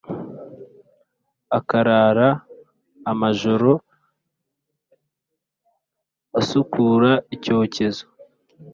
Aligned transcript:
akarara 1.57 2.29
amajoro 3.11 3.71
asukura 6.39 7.11
icyocyezo. 7.35 8.05